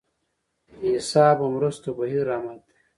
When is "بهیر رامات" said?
1.97-2.59